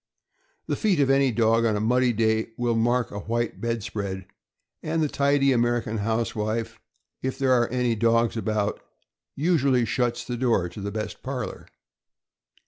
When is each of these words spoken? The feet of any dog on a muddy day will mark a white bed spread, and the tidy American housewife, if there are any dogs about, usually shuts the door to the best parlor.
The 0.65 0.75
feet 0.75 0.99
of 0.99 1.11
any 1.11 1.31
dog 1.31 1.63
on 1.63 1.75
a 1.75 1.79
muddy 1.79 2.11
day 2.11 2.53
will 2.57 2.75
mark 2.75 3.11
a 3.11 3.19
white 3.19 3.61
bed 3.61 3.83
spread, 3.83 4.25
and 4.81 4.99
the 5.03 5.07
tidy 5.07 5.51
American 5.51 5.99
housewife, 5.99 6.79
if 7.21 7.37
there 7.37 7.51
are 7.53 7.67
any 7.67 7.93
dogs 7.93 8.35
about, 8.35 8.81
usually 9.35 9.85
shuts 9.85 10.25
the 10.25 10.37
door 10.37 10.69
to 10.69 10.81
the 10.81 10.89
best 10.91 11.21
parlor. 11.21 11.67